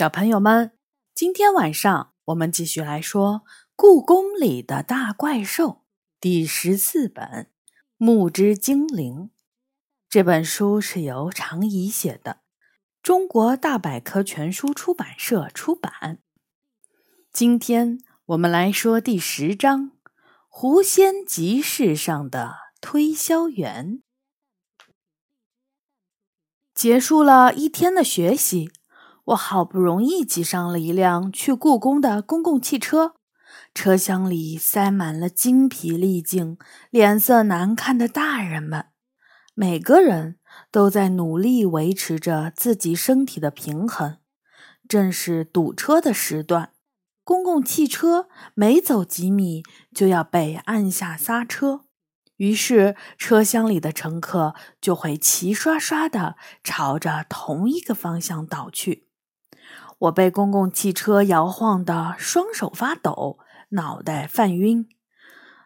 [0.00, 0.72] 小朋友们，
[1.14, 3.42] 今天晚上我们继续来说
[3.76, 5.68] 《故宫里的大怪兽》
[6.18, 7.22] 第十四本
[7.98, 9.14] 《木之精灵》。
[10.08, 12.40] 这本书是由常怡写的，
[13.02, 16.22] 中国大百科全书出版社出版。
[17.30, 19.90] 今天我们来说第十章
[20.48, 24.00] 《狐仙集市上的推销员》。
[26.72, 28.72] 结束了一天的学习。
[29.30, 33.14] 我好不容易挤上了一辆去故宫的公共汽车，
[33.72, 36.58] 车厢里塞满了精疲力尽、
[36.90, 38.86] 脸色难看的大人们，
[39.54, 40.38] 每个人
[40.72, 44.16] 都在努力维持着自己身体的平衡。
[44.88, 46.72] 正是堵车的时段，
[47.22, 49.62] 公共汽车每走几米
[49.94, 51.82] 就要被按下刹车，
[52.38, 59.09] 于是车厢里的乘客就会齐刷刷地朝着同一个方向倒去。
[60.00, 63.38] 我被公共汽车摇晃的双手发抖，
[63.70, 64.88] 脑袋犯晕。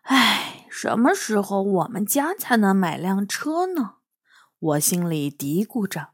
[0.02, 3.94] 唉，什么时候我们家才能买辆车呢？
[4.58, 6.08] 我心里嘀咕着。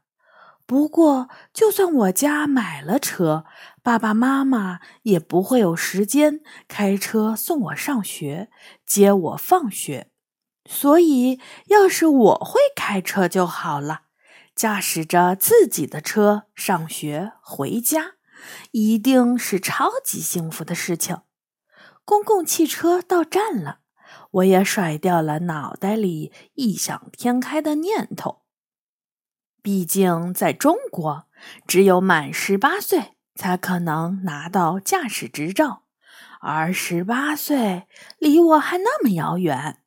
[0.67, 3.45] 不过，就算我家买了车，
[3.81, 8.49] 爸爸妈妈也不会有时间开车送我上学、
[8.85, 10.11] 接我放学。
[10.69, 14.03] 所以，要是我会开车就好了。
[14.55, 18.11] 驾驶着自己的车上学回家，
[18.71, 21.21] 一定是超级幸福的事情。
[22.03, 23.79] 公共汽车到站了，
[24.31, 28.41] 我也甩掉了脑袋里异想天开的念头。
[29.61, 31.27] 毕竟在中国，
[31.67, 35.83] 只有满十八岁才可能拿到驾驶执照，
[36.41, 39.77] 而十八岁离我还那么遥远。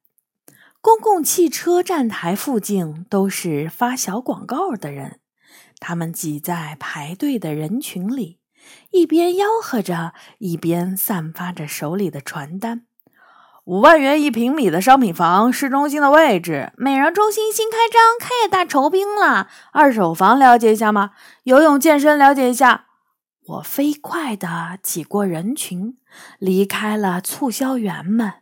[0.80, 5.18] 公共汽车站台附近都是发小广告的人，
[5.80, 8.38] 他们挤在排队的人群里，
[8.90, 12.86] 一边吆喝着，一边散发着手里的传单。
[13.64, 19.48] 五万元一平米的商品房，市中心的位置，美容中心新开张，开业大酬宾了。
[19.72, 21.12] 二手房了解一下吗？
[21.44, 22.86] 游泳健身了解一下。
[23.46, 25.96] 我飞快地挤过人群，
[26.38, 28.34] 离开了促销员们。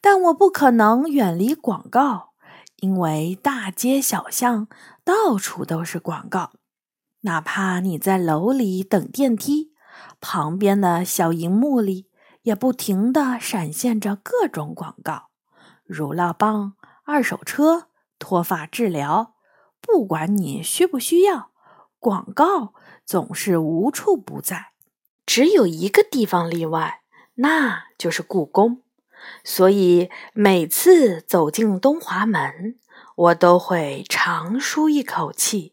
[0.00, 2.30] 但我不可能远离广告，
[2.76, 4.66] 因为大街小巷
[5.04, 6.52] 到处都是广告。
[7.22, 9.72] 哪怕你在楼里等电梯，
[10.20, 12.06] 旁边的小荧幕里
[12.42, 15.28] 也不停地闪现着各种广告：
[15.84, 16.74] 乳酪棒、
[17.04, 19.34] 二手车、脱发治疗。
[19.80, 21.50] 不管你需不需要，
[21.98, 22.74] 广告
[23.04, 24.72] 总是无处不在。
[25.26, 27.02] 只有一个地方例外，
[27.34, 28.82] 那就是故宫。
[29.42, 32.76] 所以每次走进东华门，
[33.16, 35.72] 我都会长舒一口气。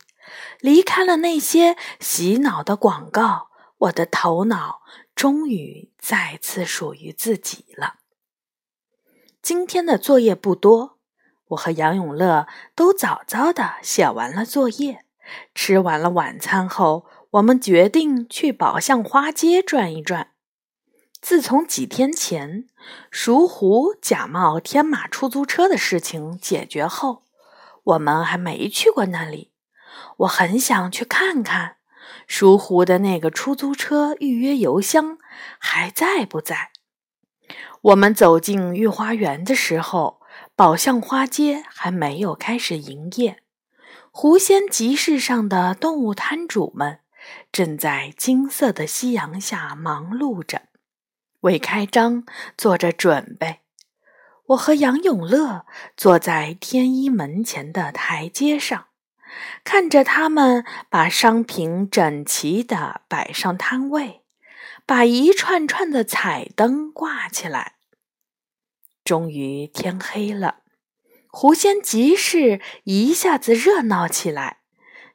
[0.66, 4.82] 离开了那些洗脑的广告，我的头脑
[5.14, 7.98] 终于再次属于自己了。
[9.44, 10.98] 今天的作业不多，
[11.50, 15.06] 我和杨永乐都早早的写完了作业。
[15.54, 20.32] 吃完了晚餐后，我们决定去宝象花街转一转。
[21.22, 22.68] 自从几天前
[23.12, 27.22] 熟狐假冒天马出租车的事情解决后，
[27.84, 29.52] 我们还没去过那里。
[30.18, 31.78] 我很想去看看
[32.28, 35.18] 熟狐的那个出租车预约邮箱
[35.60, 36.72] 还在不在。
[37.82, 40.22] 我们走进御花园的时候，
[40.56, 43.44] 宝象花街还没有开始营业。
[44.12, 47.00] 狐仙集市上的动物摊主们
[47.52, 50.64] 正在金色的夕阳下忙碌着。
[51.42, 52.26] 为开张
[52.58, 53.60] 做着准备，
[54.48, 55.66] 我和杨永乐
[55.96, 58.88] 坐在天一门前的台阶上，
[59.64, 64.22] 看着他们把商品整齐地摆上摊位，
[64.86, 67.74] 把一串串的彩灯挂起来。
[69.04, 70.60] 终于天黑了，
[71.28, 74.60] 狐仙集市一下子热闹起来。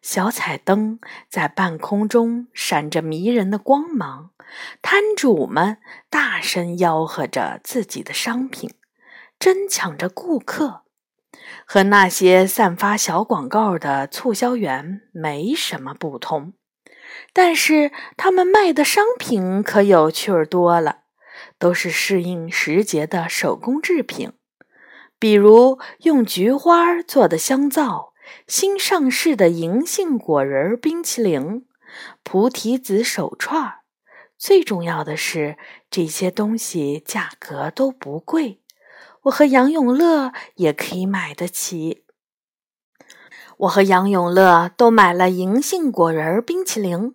[0.02, 0.98] 小彩灯
[1.28, 4.30] 在半空中闪着迷人的光芒，
[4.80, 5.76] 摊主们
[6.08, 8.74] 大声吆喝着自己的商品，
[9.38, 10.84] 争抢着顾客。
[11.72, 16.54] 和那些散发小广告的促销员没什么不同，
[17.32, 21.02] 但是他们卖的商品可有趣儿多了，
[21.60, 24.32] 都是适应时节的手工制品，
[25.20, 28.14] 比如用菊花做的香皂。
[28.48, 31.66] 新上市的银杏果仁冰淇淋、
[32.24, 33.74] 菩提子手串
[34.36, 35.56] 最重要的是
[35.88, 38.59] 这些东西价格都不贵，
[39.22, 42.04] 我和杨永乐也可以买得起。
[43.58, 47.14] 我和杨永乐都买了银杏果仁冰淇淋，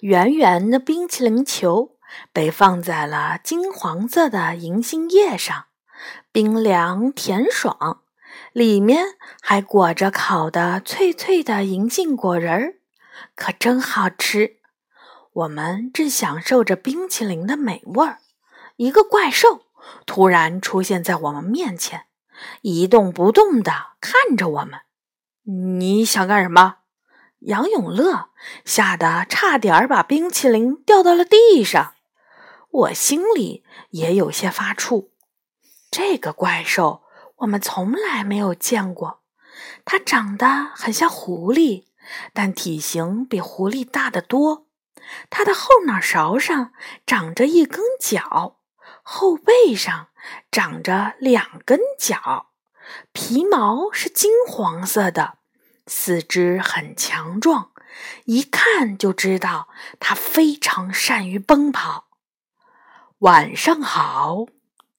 [0.00, 1.96] 圆圆的冰淇淋球
[2.32, 5.66] 被放在了金黄色的银杏叶上，
[6.30, 8.02] 冰凉甜爽，
[8.52, 12.74] 里面还裹着烤的脆脆的银杏果仁，
[13.34, 14.58] 可真好吃。
[15.32, 18.18] 我们正享受着冰淇淋的美味儿，
[18.76, 19.62] 一个怪兽
[20.06, 22.06] 突然出现在我们面前，
[22.62, 24.80] 一动不动地看着我们。
[25.44, 26.76] 你想干什么？
[27.40, 28.30] 杨永乐
[28.64, 31.94] 吓得差点把冰淇淋掉到了地上，
[32.70, 35.08] 我心里也有些发怵。
[35.90, 37.02] 这个怪兽
[37.36, 39.22] 我们从来没有见过，
[39.86, 41.86] 它长得很像狐狸，
[42.34, 44.66] 但体型比狐狸大得多。
[45.30, 46.72] 它的后脑勺上
[47.06, 48.59] 长着一根角，
[49.12, 50.06] 后背上
[50.52, 52.50] 长着两根角，
[53.12, 55.38] 皮毛是金黄色的。
[55.88, 57.72] 四肢很强壮，
[58.26, 59.68] 一看就知道
[59.98, 62.06] 它非常善于奔跑。
[63.18, 64.46] 晚上好，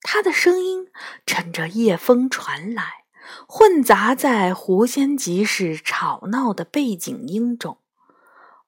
[0.02, 0.92] 它的声音
[1.26, 3.06] 趁着夜风传来，
[3.48, 7.78] 混杂在狐仙集市吵闹的背景音中。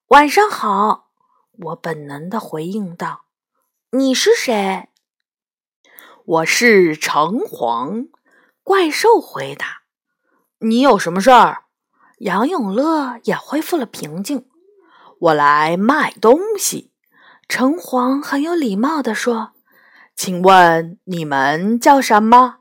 [0.07, 1.09] 晚上好，
[1.51, 3.25] 我本能的回应道
[3.91, 4.87] ：“你是谁？”
[6.25, 8.07] 我是城隍。
[8.63, 9.81] 怪兽回答
[10.59, 11.63] ：“你有什么事儿？”
[12.19, 14.45] 杨永乐也恢复了平静。
[15.19, 16.93] 我来卖东西。
[17.49, 19.51] 城隍很有礼貌地说
[20.15, 22.59] ：“请问你们叫什么？”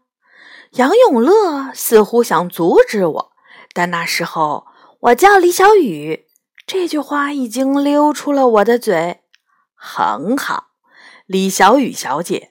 [0.72, 3.32] 杨永乐似乎想阻止我，
[3.72, 4.66] 但那时候
[5.02, 6.26] 我叫李小雨。
[6.66, 9.20] 这句话已经溜出了我的嘴。
[9.76, 10.70] 很好，
[11.26, 12.48] 李小雨小姐。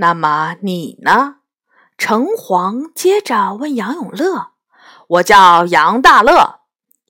[0.00, 1.38] 那么你呢？
[1.96, 4.52] 城隍接着问杨永乐。
[5.08, 6.60] 我叫杨大乐，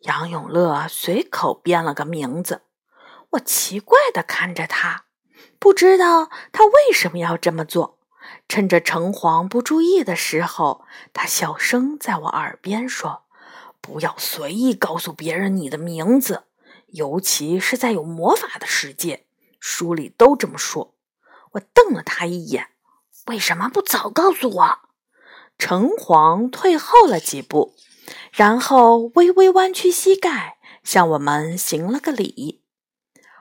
[0.05, 2.63] 杨永乐随口编了个名字。
[3.33, 5.05] 我奇怪地看着他，
[5.59, 7.99] 不知道他为什么要这么做。
[8.49, 13.25] 趁着城隍不注意的时候，他小声在我耳边说
[13.83, 16.45] ：“不要随意告诉别人你的名字，
[16.87, 19.27] 尤其是在有魔法的世界，
[19.61, 20.95] 书里都这么说。”
[21.53, 22.69] 我瞪了他一眼
[23.29, 24.79] ：“为什么不早告诉我？”
[25.59, 27.75] 城隍退后了几步。
[28.33, 32.63] 然后微微弯曲膝盖，向我们行了个礼。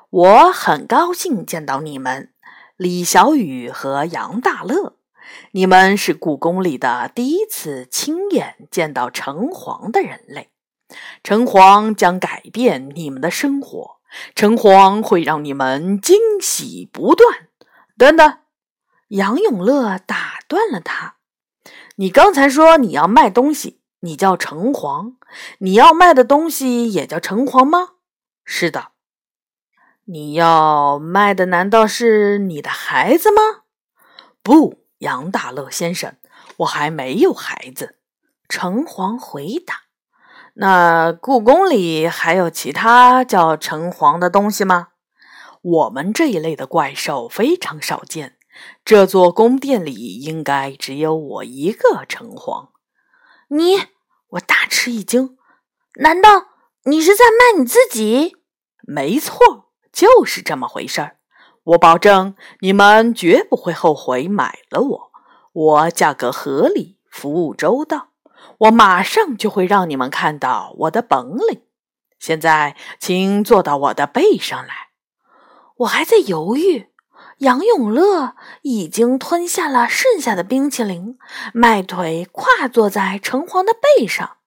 [0.10, 2.34] 我很高兴见到你们，
[2.76, 4.98] 李小雨和杨大乐。
[5.52, 10.50] 你们是故宫里的第一次亲眼见到城隍的人类。
[11.24, 13.98] 城隍将改变你们的生活，
[14.36, 17.48] 城隍会让你们惊喜不断。
[17.98, 18.38] 等等，
[19.10, 21.16] 杨永乐打断了他
[21.98, 25.16] ：“你刚才说你要卖东西。”你叫城隍，
[25.58, 27.94] 你要卖的东西也叫城隍吗？
[28.46, 28.90] 是的。
[30.06, 33.64] 你要卖的难道是你的孩子吗？
[34.44, 36.16] 不，杨大乐先生，
[36.58, 37.98] 我还没有孩子。
[38.48, 39.82] 城隍回答。
[40.54, 44.90] 那故宫里还有其他叫城隍的东西吗？
[45.64, 48.37] 我们这一类的怪兽非常少见，
[48.86, 52.70] 这座宫殿里应该只有我一个城隍。
[53.50, 53.78] 你，
[54.30, 55.38] 我大吃一惊，
[55.96, 56.48] 难道
[56.86, 58.36] 你是在卖你自己？
[58.82, 61.18] 没错，就是这么回事儿。
[61.64, 65.12] 我保证你们绝不会后悔买了我。
[65.52, 68.10] 我价格合理，服务周到，
[68.60, 71.64] 我马上就会让你们看到我的本领。
[72.20, 74.90] 现在，请坐到我的背上来。
[75.78, 76.88] 我还在犹豫。
[77.38, 81.20] 杨永乐已经吞下了剩下的冰淇淋，
[81.54, 84.38] 迈腿跨坐在城隍的背上。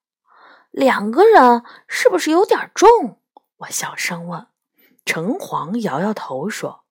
[0.72, 3.20] 两个人是不是有点重？
[3.58, 4.46] 我小声问。
[5.04, 6.82] 城隍摇摇头说：“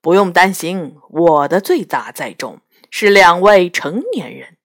[0.00, 4.56] 不用担心，我的最大载重是两位成年人，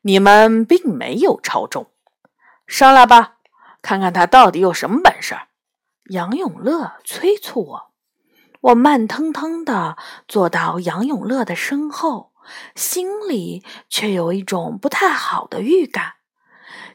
[0.00, 1.90] 你们并没有超重。
[2.66, 3.36] 上来吧，
[3.82, 5.36] 看看他到底有什么本事。”
[6.10, 7.89] 杨永乐催促我。
[8.60, 9.96] 我慢腾腾地
[10.28, 12.32] 坐到杨永乐的身后，
[12.74, 16.14] 心里却有一种不太好的预感。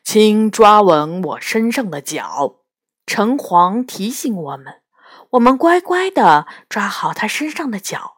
[0.03, 2.57] 请抓稳我身上的脚，
[3.07, 4.81] 城隍提醒我们。
[5.31, 8.17] 我们乖乖地抓好他身上的脚，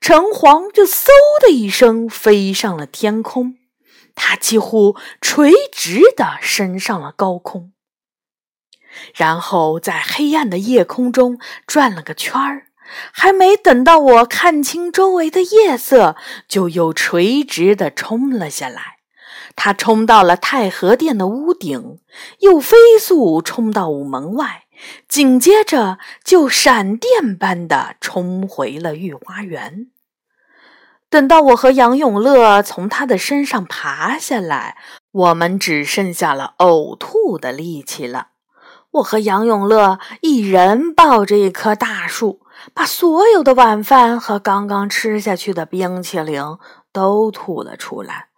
[0.00, 1.08] 城隍就嗖
[1.42, 3.56] 的一声飞上了天空，
[4.14, 7.72] 他几乎垂直地升上了高空，
[9.14, 12.65] 然后在黑暗的夜空中转了个圈儿。
[13.12, 16.16] 还没等到我看清周围的夜色，
[16.48, 18.96] 就又垂直地冲了下来。
[19.54, 21.98] 他冲到了太和殿的屋顶，
[22.40, 24.64] 又飞速冲到午门外，
[25.08, 29.86] 紧接着就闪电般的冲回了御花园。
[31.08, 34.76] 等到我和杨永乐从他的身上爬下来，
[35.12, 38.28] 我们只剩下了呕吐的力气了。
[38.90, 42.40] 我和杨永乐一人抱着一棵大树，
[42.74, 46.42] 把所有的晚饭和刚刚吃下去的冰淇淋
[46.92, 48.28] 都吐了出来。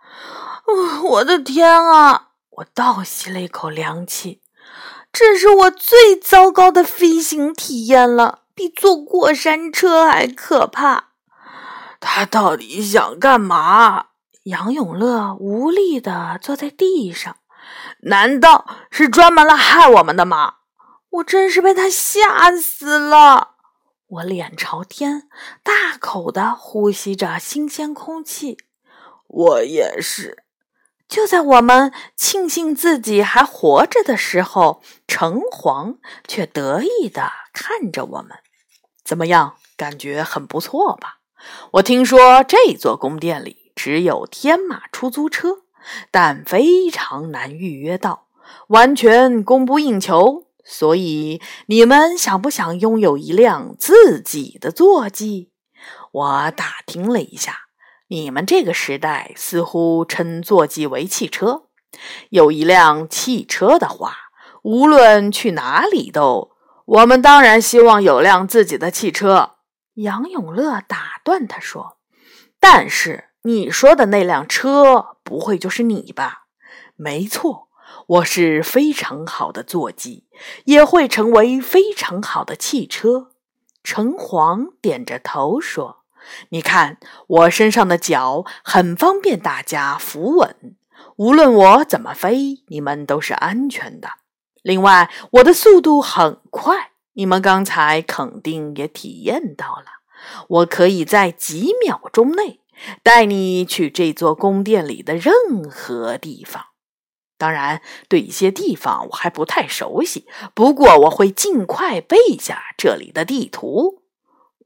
[1.03, 2.29] 我的天啊！
[2.51, 4.43] 我倒吸了一口凉气。
[5.13, 11.05] 这是我最糟糕的飞行体验了，比坐过山车还可怕。
[12.01, 14.07] 他到底想干嘛？
[14.45, 17.37] 杨永乐无力地坐在地上。
[18.03, 20.55] 难道是专门来害我们的吗？
[21.11, 23.55] 我真是被他吓死了。
[24.09, 25.29] 我脸朝天，
[25.63, 28.57] 大口地呼吸着新鲜空气。
[29.27, 30.45] 我也是。
[31.07, 38.39] 就在我们庆幸自己还活着的时候，城隍却得意地看着我们。
[39.05, 39.57] 怎么样？
[39.77, 41.19] 感觉很不错吧？
[41.73, 45.65] 我听说这座宫殿里只有天马出租车，
[46.11, 48.27] 但非常难预约到，
[48.69, 50.48] 完全供不应求。
[50.71, 55.51] 所以你们想不想拥有一辆自己的坐骑？
[56.13, 57.55] 我打听了一下，
[58.09, 61.63] 你们这个时代似乎称坐骑为汽车。
[62.29, 64.15] 有一辆汽车的话，
[64.63, 66.51] 无论去哪里都……
[66.85, 69.55] 我们当然希望有辆自己的汽车。
[69.95, 71.99] 杨永乐打断他说
[72.61, 76.45] ：“但是你说的那辆车，不会就是你吧
[76.95, 77.68] ？”“没错，
[78.09, 80.25] 我是非常好的坐骑，
[80.65, 83.33] 也会成为非常好的汽车。”
[83.85, 86.05] 城隍点着头说
[86.51, 90.77] ：“你看，我身上的角很方便大家扶稳，
[91.17, 94.09] 无论我怎么飞，你们都是安全的。
[94.63, 99.87] 另外，我的速度很快。”你们刚才肯定也体验到了，
[100.47, 102.61] 我可以在几秒钟内
[103.03, 105.35] 带你去这座宫殿里的任
[105.69, 106.67] 何地方。
[107.39, 114.03] 当然，对一些地方我还不太熟悉，不过我会尽快背下这里的地图。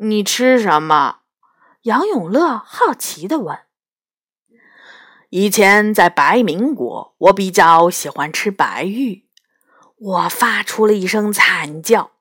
[0.00, 1.18] 你吃什么？
[1.82, 3.58] 杨永乐好奇地问。
[5.30, 9.26] 以前在白民国，我比较喜欢吃白玉。
[9.98, 12.12] 我发出了一声惨叫。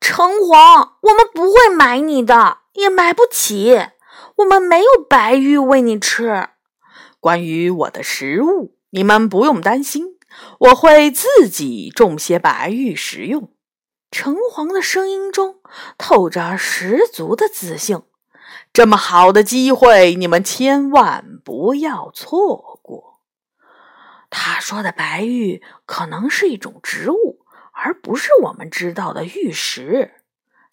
[0.00, 3.88] 城隍，我们不会买你的，也买不起。
[4.36, 6.50] 我们没有白玉喂你吃。
[7.20, 10.16] 关于我的食物，你们不用担心，
[10.60, 13.52] 我会自己种些白玉食用。
[14.10, 15.56] 城隍的声音中
[15.98, 18.02] 透着十足的自信。
[18.72, 23.20] 这么好的机会，你们千万不要错过。
[24.30, 27.44] 他说的白玉可能是一种植物。
[27.76, 30.22] 而不是我们知道的玉石。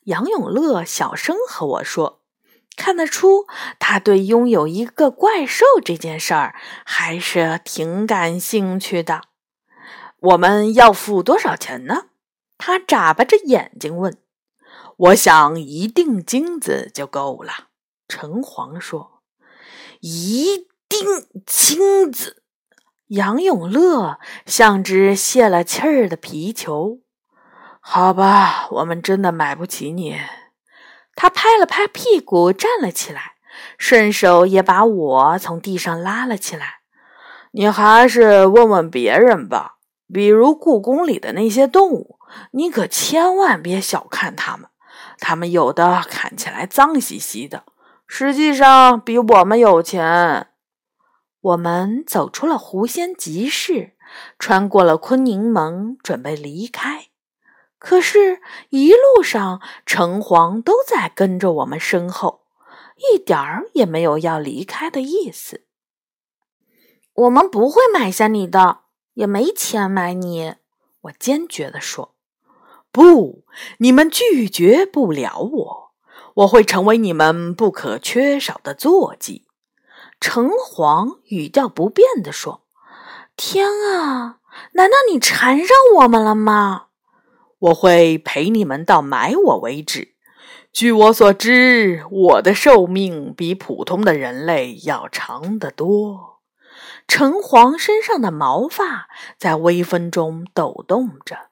[0.04, 2.21] 杨永乐小声和我说
[2.76, 3.46] ：“看得出，
[3.80, 9.22] 他对拥有一个怪兽这件事儿还是挺感兴趣的。
[10.20, 12.06] 我们要付多少钱呢？”
[12.58, 14.18] 他眨巴着眼睛问。
[14.98, 17.70] “我想一锭金子就够了。”
[18.08, 19.22] 城隍说。
[20.02, 22.44] “一锭金子。”
[23.10, 27.02] 杨永乐像只泄了气儿的皮球。
[27.82, 30.18] 好吧，我们真的买不起你。
[31.16, 33.34] 他拍了拍屁股，站了起来，
[33.78, 36.82] 顺手也把我从地上拉了起来。
[37.52, 39.76] 你还是问问别人吧，
[40.12, 42.18] 比如故宫里的那些动物，
[42.52, 44.70] 你可千万别小看它们。
[45.20, 47.64] 它们有的看起来脏兮兮的，
[48.08, 50.48] 实际上比我们有钱。
[51.42, 53.92] 我们走出了狐仙集市，
[54.40, 57.11] 穿过了坤宁门，准备离开。
[57.84, 62.42] 可是，一路上城隍都在跟着我们身后，
[63.12, 65.66] 一点儿也没有要离开的意思。
[67.14, 68.82] 我们不会买下你的，
[69.16, 70.54] 也没钱买你。
[71.02, 72.14] 我坚决地说
[72.94, 73.46] ：“不，
[73.80, 75.92] 你们拒绝不了我，
[76.36, 79.48] 我会成为你们不可缺少的坐骑。”
[80.22, 82.62] 城隍语调不变地说
[83.36, 84.38] ：“天啊，
[84.74, 86.90] 难道你缠上我们了吗？
[87.62, 90.16] 我会陪你们到买我为止。
[90.74, 96.42] 据我所知，我的寿命比普通的人类要长得多。”
[97.08, 101.50] 城隍身上的毛发在微风中抖动着。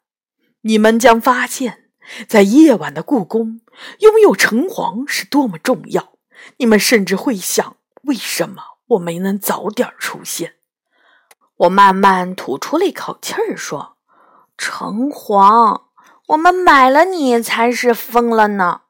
[0.62, 1.90] 你们将发现，
[2.28, 3.62] 在夜晚的故宫，
[4.00, 6.14] 拥有城隍是多么重要。
[6.58, 7.76] 你们甚至会想。
[8.04, 10.54] 为什么我没能早点出现？
[11.58, 13.98] 我慢慢吐出了一口气儿，说
[14.58, 15.82] ：“城隍，
[16.30, 18.82] 我们买了你才是疯了呢！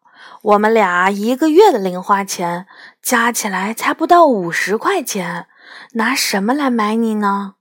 [0.42, 2.68] 我们俩一个月的零花钱
[3.02, 5.48] 加起来才不到五十块钱，
[5.94, 7.56] 拿什么来买你呢？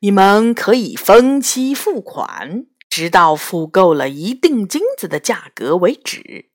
[0.00, 6.46] 你们可以分期付款，直到付够了一定金子的价格为止。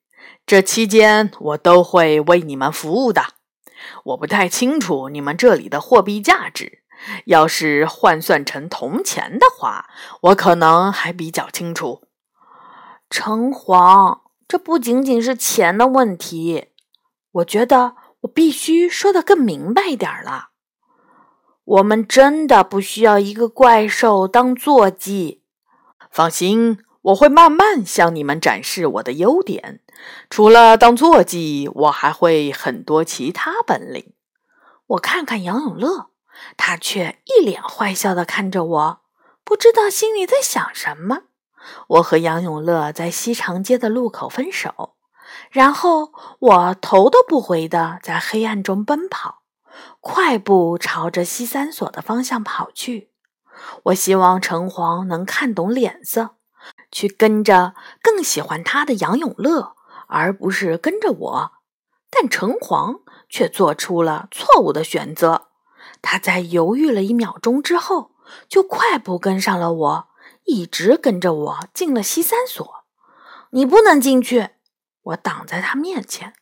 [0.44, 3.22] 这期间我都会为你们服务的。
[4.04, 6.82] 我不太清楚你们这里的货币价值，
[7.24, 9.86] 要是换算成铜钱的话，
[10.20, 12.02] 我可能还比较清楚。
[13.10, 16.68] 城隍，这不仅仅是钱的问题，
[17.32, 20.50] 我觉得我必须说的更明白一点了。
[21.64, 25.42] 我们真的不需要一个怪兽当坐骑。
[26.10, 29.80] 放心，我会慢慢向你们展示我的优点。
[30.28, 34.14] 除了当坐骑，我还会很多其他本领。
[34.86, 36.10] 我看看杨永乐，
[36.56, 39.00] 他却一脸坏笑的看着我，
[39.44, 41.24] 不知道心里在想什么。
[41.88, 44.96] 我和杨永乐在西长街的路口分手，
[45.50, 49.42] 然后我头都不回的在黑暗中奔跑，
[50.00, 53.10] 快步朝着西三所的方向跑去。
[53.84, 56.36] 我希望城隍能看懂脸色，
[56.90, 59.74] 去跟着更喜欢他的杨永乐，
[60.08, 61.52] 而不是跟着我。
[62.10, 65.48] 但城隍却做出了错误的选择，
[66.02, 68.12] 他在犹豫了一秒钟之后，
[68.48, 70.09] 就快步跟上了我。
[70.44, 72.84] 一直跟着我进了西三所，
[73.50, 74.50] 你不能进去！
[75.02, 76.34] 我挡在他面前。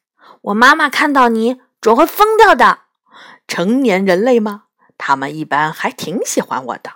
[0.43, 2.81] 我妈妈看到你准会疯掉的。
[3.47, 4.65] 成年人类吗？
[4.97, 6.95] 他们一般还挺喜欢我的。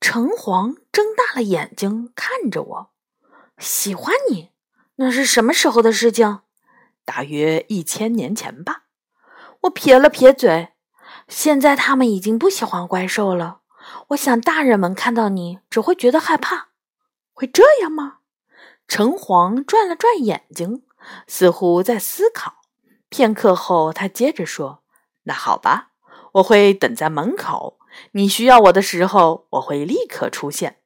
[0.00, 2.90] 城隍睁大了眼睛看着我，
[3.58, 4.50] 喜欢你？
[4.96, 6.40] 那是什么时候的事情？
[7.04, 8.84] 大约一千年前吧。
[9.62, 10.68] 我撇了撇嘴。
[11.28, 13.61] 现在他们已经不喜欢怪兽了。
[14.08, 16.68] 我想，大人们看到你只会觉得害怕，
[17.32, 18.18] 会这样吗？
[18.88, 20.82] 城隍转了转眼睛，
[21.26, 22.56] 似乎在思考。
[23.08, 24.82] 片刻后，他接着说
[25.24, 25.90] ：“那好吧，
[26.32, 27.78] 我会等在门口。
[28.12, 30.78] 你需要我的时候，我会立刻出现。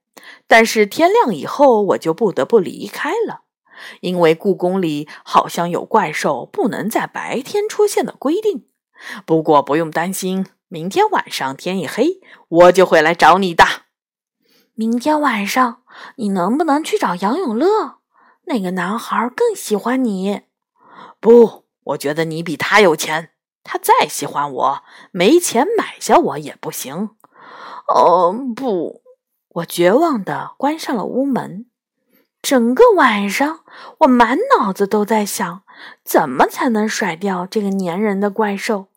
[0.46, 3.42] 但是天亮以后，我就不得不离开了，
[4.00, 8.66] 因为故宫里好像有怪兽不能在白天出现的规定。
[9.24, 13.64] 不过不用担心。”明天晚上天一黑，我就会来找你的。
[14.74, 15.82] 明天晚上，
[16.16, 17.98] 你能不能去找杨永乐？
[18.46, 20.42] 那个男孩更喜欢你。
[21.20, 23.30] 不，我觉得你比他有钱。
[23.62, 27.10] 他再喜欢我，没钱买下我也不行。
[27.86, 29.02] 哦，不！
[29.48, 31.66] 我绝望的关上了屋门。
[32.42, 33.60] 整个晚上，
[34.00, 35.62] 我满脑子都在想，
[36.04, 38.88] 怎么才能甩掉这个粘人的怪兽。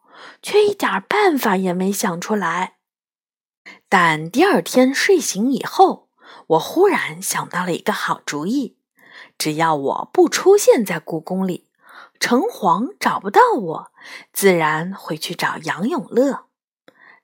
[0.41, 2.75] 却一点办法也没想出来。
[3.87, 6.09] 但第二天睡醒以后，
[6.47, 8.77] 我忽然想到了一个好主意：
[9.37, 11.69] 只要我不出现在故宫里，
[12.19, 13.91] 城隍找不到我，
[14.33, 16.45] 自然会去找杨永乐。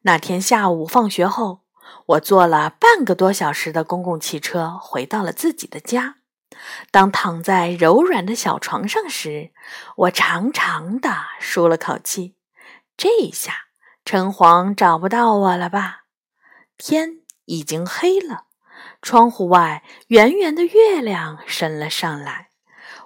[0.01, 1.61] 那天下午放学后，
[2.07, 6.17] 我坐了半个多小时的公共汽车回到了自己的家。
[6.91, 9.51] 当躺在柔软的小床上时，
[9.97, 12.35] 我长长的舒了口气。
[12.97, 13.65] 这下
[14.05, 16.05] 城隍找不到我了吧？
[16.77, 18.45] 天已经黑了，
[19.01, 22.51] 窗户外圆圆的月亮升了上来。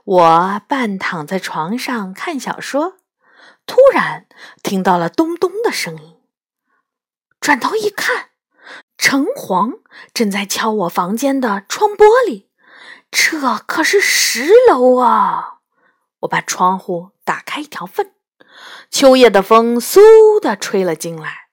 [0.06, 2.98] 我半躺在床上看小说，
[3.66, 4.28] 突然
[4.62, 6.18] 听到了咚咚的声音。
[7.40, 8.30] 转头一看，
[8.98, 9.80] 城隍
[10.14, 12.48] 正在敲我房间的窗玻璃。
[13.10, 15.62] 这可是十楼啊！
[16.20, 18.12] 我把窗户打开一条缝。
[18.92, 21.48] 秋夜的风嗖地吹了进来，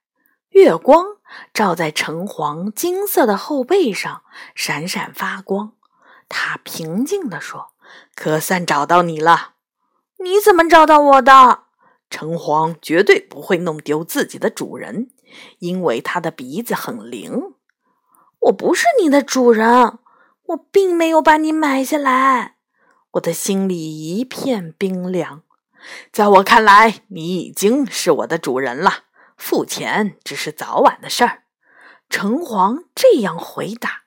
[0.48, 1.18] 月光
[1.52, 4.22] 照在城隍金色的后背上，
[4.54, 5.72] 闪闪发光。
[6.28, 7.72] 他平静地说
[8.16, 9.52] ：“可算找到你了。
[10.18, 11.64] 你怎么找到我的？
[12.08, 15.10] 城隍绝对不会弄丢自己的主人，
[15.58, 17.54] 因为他的鼻子很灵。
[18.40, 19.98] 我不是你的主人，
[20.46, 22.56] 我并没有把你买下来。
[23.12, 23.76] 我的心里
[24.16, 25.42] 一片冰凉。”
[26.12, 29.04] 在我看来，你已经是我的主人了。
[29.36, 31.42] 付钱只是早晚的事儿。
[32.08, 34.02] 城隍这样回答：“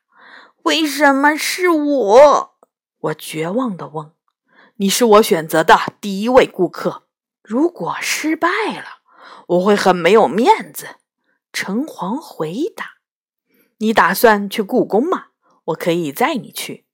[0.64, 2.56] 为什么是我？”
[3.00, 4.12] 我绝望地问
[4.78, 7.04] ：“你是我选择的第一位顾客。
[7.44, 9.00] 如果失败了，
[9.48, 10.98] 我会很没有面子。”
[11.52, 12.96] 城隍回答
[13.80, 15.28] ：“你打算去故宫吗？
[15.66, 16.86] 我可以载你去。”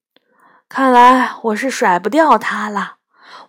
[0.68, 2.95] 看来我是甩不掉他了。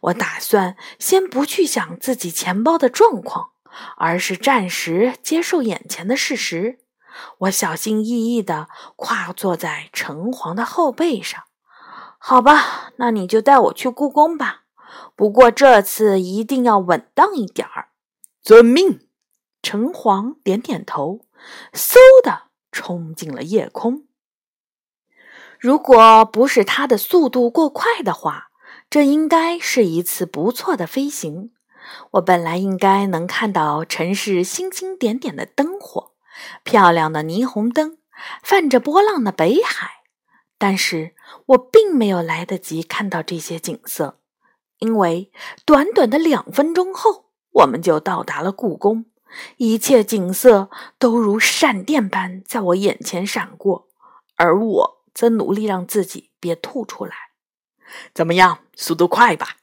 [0.02, 3.52] 我打算先不去想自己钱包的状况，
[3.98, 6.80] 而是暂时接受眼前的事实。
[7.40, 11.44] 我小心翼翼地跨坐在城隍的后背上。
[12.20, 14.64] 好吧，那你就带我去故宫吧。
[15.16, 17.90] 不过这次一定要稳当一点儿。
[18.42, 19.02] 遵命。
[19.64, 21.26] 城隍点点头，
[21.74, 24.06] 嗖的冲进了夜空。
[25.60, 28.47] 如果不是他的速度过快的话，
[28.90, 31.52] 这应该是一次不错的飞行。
[32.12, 36.12] 我本来应该能看到城市星星点点的灯火，
[36.64, 37.98] 漂亮的霓虹灯，
[38.44, 39.92] 泛着波浪的北海。
[40.58, 41.14] 但是
[41.48, 44.20] 我并没有来得及看到这些景色，
[44.80, 45.32] 因为
[45.66, 49.06] 短短的两分钟后，我们就到达了故宫。
[49.58, 53.88] 一切景色都如闪电般在我眼前闪过，
[54.36, 57.27] 而我则努力让自己别吐出来。
[58.14, 59.58] 怎么样，速度快吧？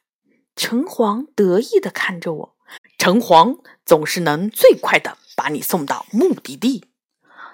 [0.56, 2.56] 城隍得意地看着我。
[2.98, 6.90] 城隍总是能最快的把你送到目的地。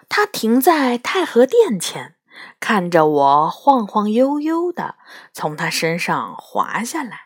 [0.09, 2.16] 他停在太和殿前。
[2.59, 4.94] 看着我晃晃悠悠的
[5.33, 7.22] 从他身上滑下来，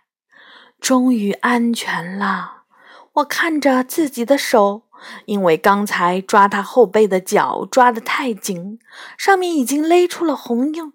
[0.81, 2.63] 终于安全了。
[3.13, 4.83] 我看着自己的手，
[5.27, 8.81] 因为刚才抓他后背的脚抓得太紧，
[9.17, 10.93] 上面已经勒出了红印。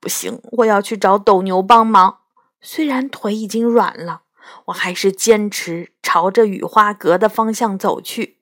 [0.00, 2.20] 不行，我要去找斗牛帮忙。
[2.60, 4.22] 虽然腿已经软了，
[4.66, 8.38] 我还是坚持朝着雨花阁的方向走去。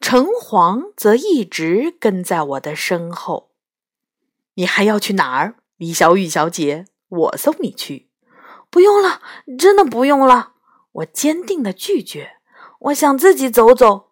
[0.00, 3.50] 城隍则一直跟在我的身后。
[4.54, 6.84] 你还要去哪儿，李小雨小姐？
[7.08, 8.08] 我送你去。
[8.70, 9.22] 不用了，
[9.58, 10.52] 真的不用了。
[10.92, 12.32] 我坚定的拒绝。
[12.80, 14.10] 我想自己走走。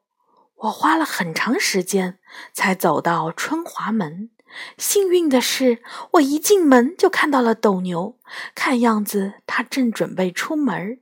[0.57, 2.19] 我花了很长时间
[2.53, 4.31] 才走到春华门。
[4.79, 8.19] 幸运的是，我一进门就看到了斗牛。
[8.55, 11.01] 看样子他正准备出门。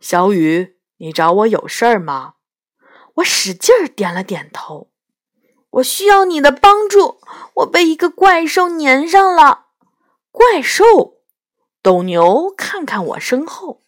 [0.00, 2.34] 小雨，你找我有事儿吗？
[3.14, 4.90] 我使劲儿点了点头。
[5.70, 7.20] 我需要你的帮助，
[7.56, 9.66] 我被一个怪兽粘上了。
[10.32, 11.20] 怪兽，
[11.82, 13.82] 斗牛，看看我身后，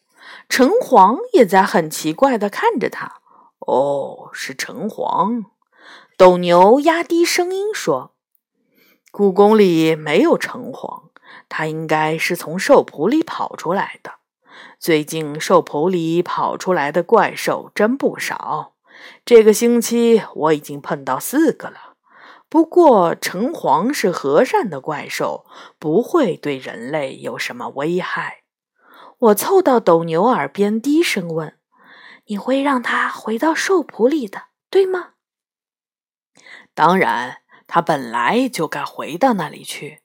[0.48, 3.20] 城隍也在很奇怪的看着他。
[3.60, 5.44] 哦，是城隍。
[6.16, 8.11] 斗牛压低声音说
[9.12, 11.10] ：“故宫里没有城隍，
[11.50, 14.14] 他应该是从兽谱里跑出来的。
[14.78, 18.72] 最近兽谱里跑出来的怪兽真不少。”
[19.26, 21.96] 这个星期我已经碰到四个了，
[22.48, 25.44] 不过城隍是和善的怪兽，
[25.78, 28.44] 不会对人类有什么危害。
[29.18, 31.58] 我凑到斗牛耳边低声问
[32.26, 35.10] ：“你会让他回到兽谱里的，对吗
[36.74, 37.41] ？”“当然，
[37.74, 40.02] 他本来就该回到那里去。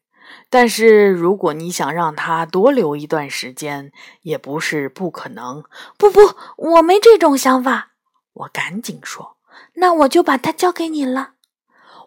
[0.49, 5.65] 但是如果你想让他多留一段时间，也不是不可能。
[5.99, 6.21] ”“不不，
[6.55, 7.91] 我没这种想法。”
[8.31, 9.35] 我赶紧说
[9.75, 11.31] ：“那我就把它交给你了。”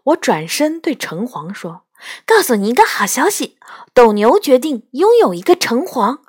[0.04, 1.82] 我转身对城隍说
[2.24, 3.58] ：“告诉你一个好消息，
[3.92, 6.20] 斗牛决定拥有一个城隍。”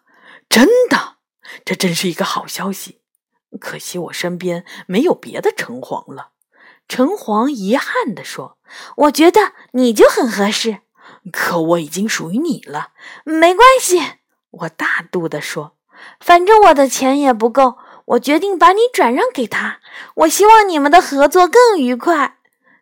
[0.49, 1.15] 真的，
[1.63, 2.99] 这真是一个好消息。
[3.61, 6.31] 可惜我身边没有别的城隍了。
[6.91, 8.57] 城隍遗憾地说
[9.07, 10.79] ：“我觉得你就很合适。”
[11.31, 12.89] 可我已经属于你了。
[13.23, 14.01] 没关系，
[14.49, 15.77] 我大度地说
[16.19, 17.77] ：“反正我的钱也不够。”
[18.11, 19.79] 我决定把你转让给他。
[20.15, 22.39] 我希望你们的合作更愉快。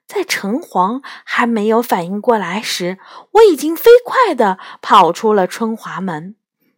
[0.08, 2.98] 在城隍还没有反应过来时，
[3.34, 6.36] 我已经飞快地跑出了春华门，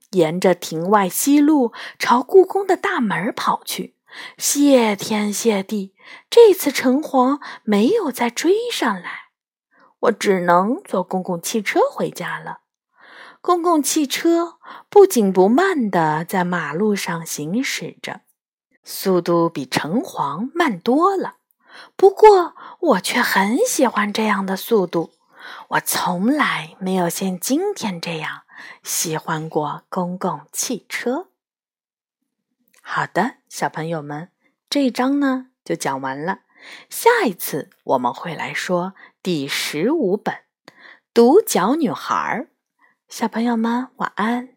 [0.10, 3.96] 沿着庭外西路朝故宫的大门跑去。
[4.38, 5.96] 谢天谢地，
[6.30, 9.30] 这次城隍没有再追上来，
[10.00, 12.60] 我只能坐公共汽车回家了。
[13.42, 18.22] 公共汽车不紧不慢地在马路上行驶着。
[18.84, 21.38] 速度比城隍慢多了，
[21.96, 25.12] 不过我却很喜欢这样的速度。
[25.70, 28.42] 我从来没有像今天这样
[28.84, 31.31] 喜欢过公共汽车。
[32.94, 34.32] 好的，小朋友们，
[34.70, 36.40] 这一章呢就讲完了。
[36.90, 40.36] 下一次我们会来说第十五本
[41.14, 42.12] 《独角女孩》。
[43.08, 44.50] 小朋友们，晚安。